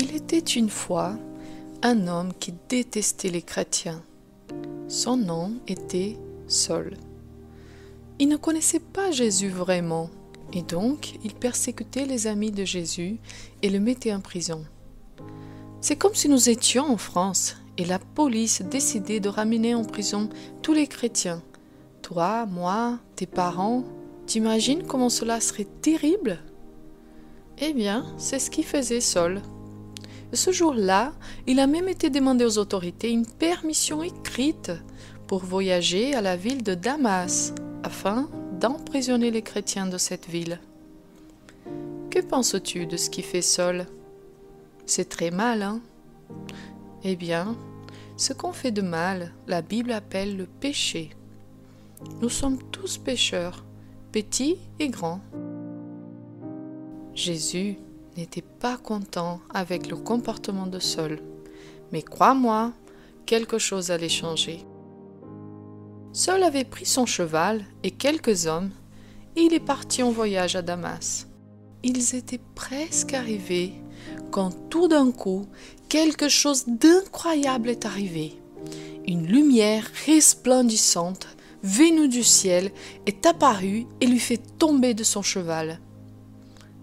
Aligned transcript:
Il 0.00 0.14
était 0.14 0.38
une 0.38 0.70
fois 0.70 1.18
un 1.82 2.06
homme 2.06 2.32
qui 2.38 2.54
détestait 2.68 3.30
les 3.30 3.42
chrétiens. 3.42 4.00
Son 4.86 5.16
nom 5.16 5.54
était 5.66 6.16
Saul. 6.46 6.96
Il 8.20 8.28
ne 8.28 8.36
connaissait 8.36 8.78
pas 8.78 9.10
Jésus 9.10 9.48
vraiment, 9.48 10.08
et 10.52 10.62
donc 10.62 11.18
il 11.24 11.34
persécutait 11.34 12.06
les 12.06 12.28
amis 12.28 12.52
de 12.52 12.64
Jésus 12.64 13.18
et 13.62 13.70
le 13.70 13.80
mettait 13.80 14.14
en 14.14 14.20
prison. 14.20 14.64
C'est 15.80 15.96
comme 15.96 16.14
si 16.14 16.28
nous 16.28 16.48
étions 16.48 16.84
en 16.84 16.96
France 16.96 17.56
et 17.76 17.84
la 17.84 17.98
police 17.98 18.62
décidait 18.62 19.18
de 19.18 19.28
ramener 19.28 19.74
en 19.74 19.82
prison 19.82 20.28
tous 20.62 20.74
les 20.74 20.86
chrétiens. 20.86 21.42
Toi, 22.02 22.46
moi, 22.46 23.00
tes 23.16 23.26
parents, 23.26 23.82
t'imagines 24.26 24.84
comment 24.84 25.10
cela 25.10 25.40
serait 25.40 25.66
terrible? 25.82 26.38
Eh 27.60 27.72
bien, 27.72 28.06
c'est 28.16 28.38
ce 28.38 28.48
qu'il 28.48 28.64
faisait 28.64 29.00
Saul. 29.00 29.42
Ce 30.32 30.52
jour-là, 30.52 31.12
il 31.46 31.58
a 31.58 31.66
même 31.66 31.88
été 31.88 32.10
demandé 32.10 32.44
aux 32.44 32.58
autorités 32.58 33.10
une 33.10 33.26
permission 33.26 34.02
écrite 34.02 34.72
pour 35.26 35.44
voyager 35.44 36.14
à 36.14 36.20
la 36.20 36.36
ville 36.36 36.62
de 36.62 36.74
Damas 36.74 37.54
afin 37.82 38.28
d'emprisonner 38.60 39.30
les 39.30 39.42
chrétiens 39.42 39.86
de 39.86 39.98
cette 39.98 40.26
ville. 40.26 40.60
Que 42.10 42.20
penses-tu 42.20 42.86
de 42.86 42.96
ce 42.96 43.10
qui 43.10 43.22
fait 43.22 43.42
Saul 43.42 43.86
C'est 44.86 45.08
très 45.08 45.30
mal, 45.30 45.62
hein? 45.62 45.80
Eh 47.04 47.16
bien, 47.16 47.56
ce 48.16 48.32
qu'on 48.32 48.52
fait 48.52 48.72
de 48.72 48.82
mal, 48.82 49.32
la 49.46 49.62
Bible 49.62 49.92
appelle 49.92 50.36
le 50.36 50.46
péché. 50.46 51.10
Nous 52.20 52.28
sommes 52.28 52.58
tous 52.70 52.98
pécheurs, 52.98 53.64
petits 54.12 54.58
et 54.78 54.88
grands. 54.88 55.20
Jésus 57.14 57.78
n'était 58.18 58.42
pas 58.42 58.76
content 58.76 59.40
avec 59.54 59.86
le 59.86 59.96
comportement 59.96 60.66
de 60.66 60.80
Saul, 60.80 61.20
mais 61.92 62.02
crois-moi, 62.02 62.72
quelque 63.26 63.58
chose 63.58 63.92
allait 63.92 64.08
changer. 64.08 64.66
Saul 66.12 66.42
avait 66.42 66.64
pris 66.64 66.84
son 66.84 67.06
cheval 67.06 67.64
et 67.84 67.92
quelques 67.92 68.46
hommes, 68.46 68.70
et 69.36 69.42
il 69.42 69.54
est 69.54 69.60
parti 69.64 70.02
en 70.02 70.10
voyage 70.10 70.56
à 70.56 70.62
Damas. 70.62 71.28
Ils 71.84 72.16
étaient 72.16 72.40
presque 72.56 73.14
arrivés 73.14 73.74
quand 74.32 74.68
tout 74.68 74.88
d'un 74.88 75.12
coup, 75.12 75.46
quelque 75.88 76.28
chose 76.28 76.64
d'incroyable 76.66 77.70
est 77.70 77.86
arrivé. 77.86 78.40
Une 79.06 79.26
lumière 79.26 79.88
resplendissante, 80.06 81.28
venue 81.62 82.08
du 82.08 82.24
ciel, 82.24 82.72
est 83.06 83.24
apparue 83.26 83.86
et 84.00 84.06
lui 84.06 84.18
fait 84.18 84.42
tomber 84.58 84.92
de 84.92 85.04
son 85.04 85.22
cheval. 85.22 85.78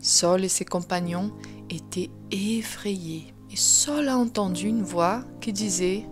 Saul 0.06 0.44
et 0.44 0.50
ses 0.50 0.66
compagnons 0.66 1.32
étaient 1.72 2.12
effrayés. 2.30 3.34
Et 3.52 3.56
Saul 3.56 4.08
a 4.08 4.16
entendu 4.16 4.68
une 4.68 4.84
voix 4.84 5.24
qui 5.42 5.52
disait 5.52 6.06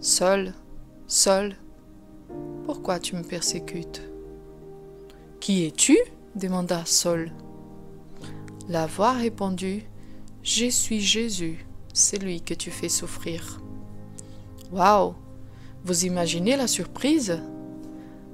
Saul, 0.00 0.54
Saul, 1.08 1.56
pourquoi 2.64 3.00
tu 3.00 3.16
me 3.16 3.24
persécutes 3.24 4.08
Qui 5.40 5.64
es-tu? 5.64 5.98
demanda 6.36 6.84
Saul. 6.84 7.32
La 8.68 8.86
voix 8.86 9.14
répondit 9.14 9.82
Je 10.44 10.70
suis 10.70 11.00
Jésus, 11.00 11.66
celui 11.92 12.40
que 12.40 12.54
tu 12.54 12.70
fais 12.70 12.88
souffrir. 12.88 13.60
Waouh 14.70 15.16
Vous 15.84 16.04
imaginez 16.04 16.54
la 16.54 16.68
surprise? 16.68 17.42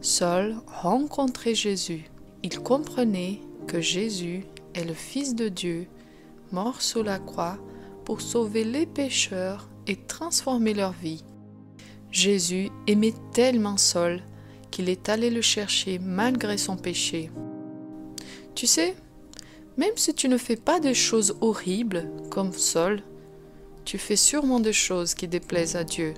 Saul 0.02 0.56
rencontrait 0.66 1.54
Jésus. 1.54 2.04
Il 2.42 2.58
comprenait 2.58 3.40
que 3.66 3.80
Jésus 3.80 4.44
est 4.74 4.84
le 4.84 4.94
Fils 4.94 5.34
de 5.34 5.48
Dieu, 5.48 5.86
mort 6.52 6.82
sous 6.82 7.02
la 7.02 7.18
croix 7.18 7.58
pour 8.04 8.20
sauver 8.20 8.64
les 8.64 8.86
pécheurs 8.86 9.68
et 9.86 9.96
transformer 9.96 10.74
leur 10.74 10.92
vie. 10.92 11.24
Jésus 12.10 12.70
aimait 12.86 13.14
tellement 13.32 13.76
Saul 13.76 14.22
qu'il 14.70 14.88
est 14.88 15.08
allé 15.08 15.30
le 15.30 15.40
chercher 15.40 15.98
malgré 15.98 16.58
son 16.58 16.76
péché. 16.76 17.30
Tu 18.54 18.66
sais, 18.66 18.94
même 19.76 19.96
si 19.96 20.14
tu 20.14 20.28
ne 20.28 20.38
fais 20.38 20.56
pas 20.56 20.80
des 20.80 20.94
choses 20.94 21.36
horribles 21.40 22.08
comme 22.30 22.52
Saul, 22.52 23.02
tu 23.84 23.98
fais 23.98 24.16
sûrement 24.16 24.60
des 24.60 24.72
choses 24.72 25.14
qui 25.14 25.28
déplaisent 25.28 25.76
à 25.76 25.84
Dieu. 25.84 26.14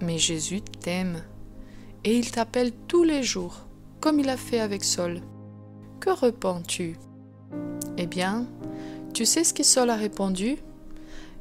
Mais 0.00 0.18
Jésus 0.18 0.60
t'aime 0.60 1.22
et 2.04 2.16
il 2.16 2.30
t'appelle 2.30 2.72
tous 2.88 3.02
les 3.02 3.22
jours, 3.22 3.66
comme 4.00 4.20
il 4.20 4.28
a 4.28 4.36
fait 4.36 4.60
avec 4.60 4.84
Saul. 4.84 5.20
Que 6.00 6.10
repens-tu? 6.10 6.96
Eh 7.98 8.06
bien, 8.06 8.46
tu 9.14 9.24
sais 9.24 9.44
ce 9.44 9.54
que 9.54 9.62
Saul 9.62 9.90
a 9.90 9.96
répondu? 9.96 10.56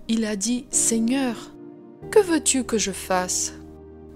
Il 0.08 0.26
a 0.26 0.36
dit 0.36 0.66
Seigneur, 0.70 1.52
que 2.12 2.20
veux-tu 2.20 2.64
que 2.64 2.78
je 2.78 2.92
fasse? 2.92 3.54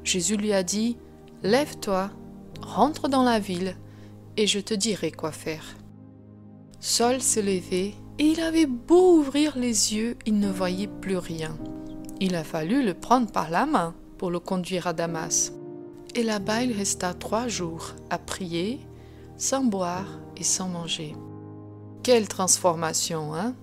Jésus 0.03 0.37
lui 0.37 0.53
a 0.53 0.63
dit 0.63 0.97
Lève-toi, 1.43 2.11
rentre 2.61 3.09
dans 3.09 3.23
la 3.23 3.39
ville, 3.39 3.75
et 4.37 4.47
je 4.47 4.59
te 4.59 4.73
dirai 4.73 5.11
quoi 5.11 5.31
faire. 5.31 5.75
Saul 6.79 7.21
s'est 7.21 7.41
levé, 7.41 7.95
et 8.19 8.25
il 8.25 8.39
avait 8.39 8.65
beau 8.65 9.17
ouvrir 9.17 9.57
les 9.57 9.93
yeux, 9.95 10.17
il 10.25 10.39
ne 10.39 10.49
voyait 10.49 10.87
plus 10.87 11.17
rien. 11.17 11.57
Il 12.21 12.35
a 12.35 12.43
fallu 12.43 12.83
le 12.83 12.93
prendre 12.93 13.31
par 13.31 13.49
la 13.49 13.65
main 13.65 13.95
pour 14.17 14.29
le 14.29 14.39
conduire 14.39 14.87
à 14.87 14.93
Damas. 14.93 15.53
Et 16.15 16.23
là-bas 16.23 16.63
il 16.63 16.71
resta 16.73 17.13
trois 17.13 17.47
jours 17.47 17.95
à 18.09 18.17
prier, 18.17 18.79
sans 19.37 19.63
boire 19.63 20.19
et 20.35 20.43
sans 20.43 20.67
manger. 20.67 21.15
Quelle 22.11 22.27
transformation, 22.27 23.35
hein 23.35 23.53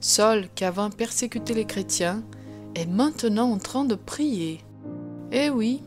Saul, 0.00 0.50
qui 0.54 0.66
avant 0.66 0.90
persécuté 0.90 1.54
les 1.54 1.64
chrétiens, 1.64 2.22
est 2.74 2.84
maintenant 2.84 3.50
en 3.50 3.56
train 3.56 3.86
de 3.86 3.94
prier. 3.94 4.62
Eh 5.32 5.48
oui, 5.48 5.80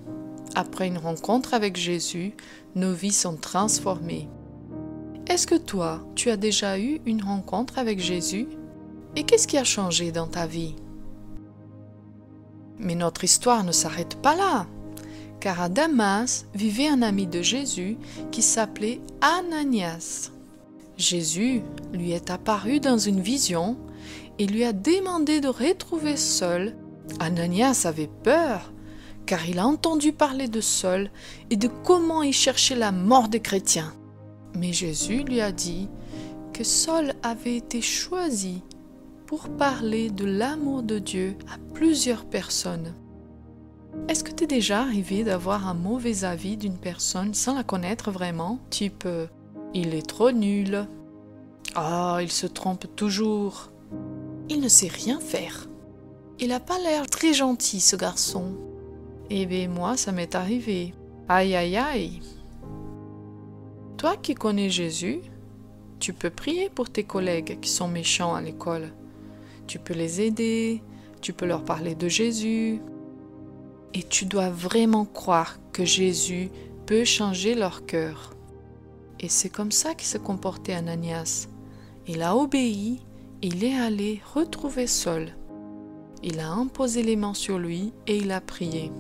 après 0.55 0.87
une 0.87 0.97
rencontre 0.97 1.53
avec 1.53 1.77
Jésus, 1.77 2.33
nos 2.73 2.93
vies 2.93 3.11
sont 3.11 3.35
transformées. 3.35 4.27
Est-ce 5.27 5.45
que 5.45 5.53
toi, 5.53 6.03
tu 6.15 6.31
as 6.31 6.35
déjà 6.35 6.79
eu 6.79 6.99
une 7.05 7.21
rencontre 7.21 7.77
avec 7.77 7.99
Jésus? 7.99 8.47
Et 9.15 9.23
qu'est-ce 9.23 9.47
qui 9.47 9.59
a 9.59 9.63
changé 9.63 10.11
dans 10.11 10.25
ta 10.25 10.47
vie? 10.47 10.75
Mais 12.79 12.95
notre 12.95 13.23
histoire 13.23 13.63
ne 13.63 13.71
s'arrête 13.71 14.15
pas 14.15 14.35
là, 14.35 14.65
car 15.39 15.61
à 15.61 15.69
Damas 15.69 16.47
vivait 16.55 16.87
un 16.87 17.03
ami 17.03 17.27
de 17.27 17.43
Jésus 17.43 17.97
qui 18.31 18.41
s'appelait 18.41 18.99
Ananias. 19.21 20.32
Jésus 20.97 21.61
lui 21.91 22.11
est 22.11 22.29
apparu 22.29 22.79
dans 22.79 22.97
une 22.97 23.21
vision 23.21 23.77
et 24.39 24.45
lui 24.45 24.63
a 24.63 24.73
demandé 24.73 25.41
de 25.41 25.47
retrouver 25.47 26.17
Saul. 26.17 26.75
Ananias 27.19 27.83
avait 27.85 28.09
peur, 28.23 28.71
car 29.25 29.47
il 29.47 29.59
a 29.59 29.67
entendu 29.67 30.13
parler 30.13 30.47
de 30.47 30.61
Saul 30.61 31.09
et 31.49 31.55
de 31.55 31.69
comment 31.83 32.23
il 32.23 32.33
cherchait 32.33 32.75
la 32.75 32.91
mort 32.91 33.27
des 33.27 33.39
chrétiens. 33.39 33.93
Mais 34.55 34.73
Jésus 34.73 35.23
lui 35.23 35.41
a 35.41 35.51
dit 35.51 35.89
que 36.53 36.63
Saul 36.63 37.13
avait 37.23 37.57
été 37.57 37.81
choisi 37.81 38.61
pour 39.25 39.49
parler 39.49 40.11
de 40.11 40.25
l'amour 40.25 40.83
de 40.83 40.99
Dieu 40.99 41.35
à 41.51 41.57
plusieurs 41.73 42.25
personnes. 42.25 42.93
Est-ce 44.07 44.23
que 44.23 44.31
t'es 44.31 44.47
déjà 44.47 44.81
arrivé 44.81 45.23
d'avoir 45.23 45.67
un 45.67 45.73
mauvais 45.73 46.23
avis 46.23 46.57
d'une 46.57 46.77
personne 46.77 47.33
sans 47.33 47.55
la 47.55 47.63
connaître 47.63 48.11
vraiment, 48.11 48.59
type 48.69 49.07
il 49.73 49.95
est 49.95 50.07
trop 50.07 50.31
nul. 50.31 50.88
Ah, 51.75 52.19
il 52.22 52.31
se 52.31 52.47
trompe 52.47 52.85
toujours. 52.95 53.72
Il 54.50 54.61
ne 54.61 54.67
sait 54.67 54.88
rien 54.88 55.19
faire. 55.19 55.67
Il 56.39 56.50
n'a 56.50 56.59
pas 56.59 56.78
l'air 56.79 57.07
très 57.07 57.34
gentil, 57.34 57.79
ce 57.79 57.95
garçon. 57.95 58.56
Eh 59.29 59.45
bien, 59.45 59.67
moi, 59.67 59.97
ça 59.97 60.11
m'est 60.11 60.35
arrivé. 60.35 60.94
Aïe, 61.28 61.56
aïe, 61.56 61.78
aïe. 61.78 62.19
Toi 63.97 64.17
qui 64.17 64.35
connais 64.35 64.69
Jésus, 64.69 65.22
tu 65.99 66.14
peux 66.14 66.29
prier 66.29 66.70
pour 66.70 66.90
tes 66.90 67.03
collègues 67.03 67.59
qui 67.61 67.70
sont 67.70 67.87
méchants 67.87 68.35
à 68.35 68.41
l'école. 68.41 68.91
Tu 69.67 69.79
peux 69.79 69.93
les 69.93 70.22
aider, 70.22 70.84
tu 71.22 71.31
peux 71.31 71.46
leur 71.46 71.64
parler 71.64 71.96
de 71.96 72.09
Jésus. 72.09 72.81
Et 73.93 74.03
tu 74.03 74.25
dois 74.25 74.49
vraiment 74.49 75.05
croire 75.05 75.58
que 75.72 75.85
Jésus 75.85 76.49
peut 76.85 77.05
changer 77.05 77.55
leur 77.55 77.85
cœur. 77.85 78.33
Et 79.23 79.29
c'est 79.29 79.49
comme 79.49 79.72
ça 79.72 79.96
qu'il 79.96 80.08
se 80.08 80.17
comportait 80.17 80.73
Ananias. 80.73 81.47
Il 82.08 82.22
a 82.23 82.35
obéi, 82.35 82.99
il 83.41 83.64
est 83.64 83.73
allé 83.73 84.22
retrouver 84.35 84.85
Saul. 84.85 85.29
Il 86.22 86.41
a 86.41 86.49
imposé 86.49 87.03
les 87.03 87.16
mains 87.16 87.34
sur 87.34 87.58
lui 87.58 87.93
et 88.05 88.17
il 88.17 88.34
a 88.34 88.41
prié. 88.41 88.91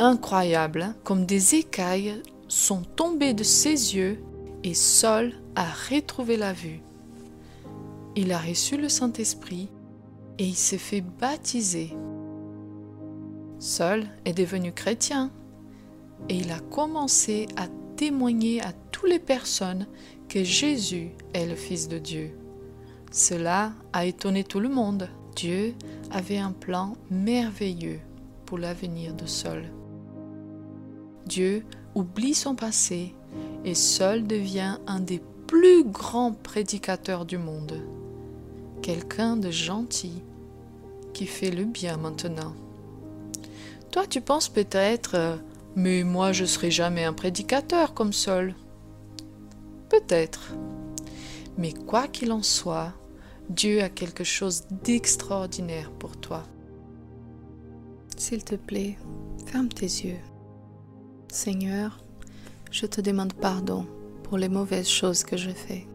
Incroyable, 0.00 0.82
hein, 0.82 0.96
comme 1.04 1.24
des 1.24 1.54
écailles 1.54 2.20
sont 2.48 2.82
tombées 2.82 3.32
de 3.32 3.44
ses 3.44 3.94
yeux 3.94 4.24
et 4.64 4.74
Saul 4.74 5.34
a 5.54 5.66
retrouvé 5.88 6.36
la 6.36 6.52
vue. 6.52 6.80
Il 8.16 8.32
a 8.32 8.38
reçu 8.38 8.76
le 8.76 8.88
Saint-Esprit 8.88 9.68
et 10.38 10.46
il 10.46 10.56
s'est 10.56 10.78
fait 10.78 11.00
baptiser. 11.00 11.96
Saul 13.60 14.04
est 14.24 14.34
devenu 14.34 14.72
chrétien 14.72 15.30
et 16.28 16.38
il 16.38 16.50
a 16.50 16.58
commencé 16.58 17.46
à 17.56 17.68
témoigner 17.96 18.60
à 18.60 18.72
toutes 19.02 19.10
les 19.10 19.18
personnes 19.18 19.86
que 20.28 20.44
Jésus 20.44 21.10
est 21.34 21.46
le 21.46 21.56
Fils 21.56 21.88
de 21.88 21.98
Dieu. 21.98 22.30
Cela 23.10 23.72
a 23.92 24.06
étonné 24.06 24.44
tout 24.44 24.60
le 24.60 24.68
monde. 24.68 25.08
Dieu 25.34 25.74
avait 26.12 26.38
un 26.38 26.52
plan 26.52 26.94
merveilleux 27.10 27.98
pour 28.46 28.58
l'avenir 28.58 29.14
de 29.14 29.26
Saul. 29.26 29.64
Dieu 31.26 31.64
oublie 31.94 32.34
son 32.34 32.54
passé 32.54 33.14
et 33.64 33.74
Saul 33.74 34.26
devient 34.26 34.78
un 34.86 35.00
des 35.00 35.20
plus 35.46 35.84
grands 35.84 36.32
prédicateurs 36.32 37.24
du 37.24 37.38
monde. 37.38 37.80
Quelqu'un 38.82 39.36
de 39.36 39.50
gentil 39.50 40.22
qui 41.12 41.26
fait 41.26 41.50
le 41.50 41.64
bien 41.64 41.96
maintenant. 41.96 42.54
Toi, 43.90 44.06
tu 44.06 44.20
penses 44.20 44.48
peut-être, 44.48 45.14
euh, 45.16 45.36
mais 45.76 46.04
moi 46.04 46.32
je 46.32 46.44
serai 46.44 46.70
jamais 46.70 47.04
un 47.04 47.12
prédicateur 47.12 47.94
comme 47.94 48.12
Saul. 48.12 48.54
Peut-être. 49.92 50.54
Mais 51.58 51.74
quoi 51.74 52.08
qu'il 52.08 52.32
en 52.32 52.42
soit, 52.42 52.94
Dieu 53.50 53.82
a 53.82 53.90
quelque 53.90 54.24
chose 54.24 54.64
d'extraordinaire 54.84 55.90
pour 55.90 56.16
toi. 56.16 56.44
S'il 58.16 58.42
te 58.42 58.54
plaît, 58.54 58.96
ferme 59.44 59.68
tes 59.68 59.84
yeux. 59.84 60.22
Seigneur, 61.30 62.02
je 62.70 62.86
te 62.86 63.02
demande 63.02 63.34
pardon 63.34 63.84
pour 64.22 64.38
les 64.38 64.48
mauvaises 64.48 64.88
choses 64.88 65.24
que 65.24 65.36
j'ai 65.36 65.52
fais. 65.52 65.86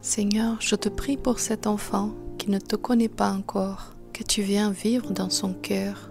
Seigneur, 0.00 0.56
je 0.60 0.74
te 0.74 0.88
prie 0.88 1.18
pour 1.18 1.38
cet 1.38 1.66
enfant 1.66 2.14
qui 2.38 2.48
ne 2.48 2.58
te 2.58 2.76
connaît 2.76 3.10
pas 3.10 3.30
encore, 3.30 3.92
que 4.14 4.22
tu 4.22 4.40
viens 4.40 4.70
vivre 4.70 5.12
dans 5.12 5.28
son 5.28 5.52
cœur, 5.52 6.10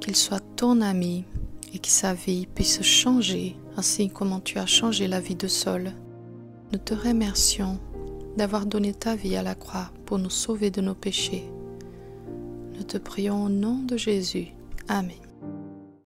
qu'il 0.00 0.16
soit 0.16 0.44
ton 0.56 0.82
ami 0.82 1.24
et 1.72 1.78
que 1.78 1.88
sa 1.88 2.12
vie 2.12 2.46
puisse 2.46 2.82
changer 2.82 3.56
ainsi 3.78 4.10
comme 4.10 4.38
tu 4.44 4.58
as 4.58 4.66
changé 4.66 5.08
la 5.08 5.20
vie 5.20 5.34
de 5.34 5.48
Saul. 5.48 5.94
Nous 6.72 6.78
te 6.78 6.94
remercions 6.94 7.78
d'avoir 8.38 8.64
donné 8.64 8.94
ta 8.94 9.14
vie 9.14 9.36
à 9.36 9.42
la 9.42 9.54
croix 9.54 9.90
pour 10.06 10.18
nous 10.18 10.30
sauver 10.30 10.70
de 10.70 10.80
nos 10.80 10.94
péchés. 10.94 11.44
Nous 12.74 12.82
te 12.82 12.96
prions 12.96 13.44
au 13.44 13.48
nom 13.50 13.82
de 13.82 13.98
Jésus. 13.98 14.48
Amen. 14.88 15.31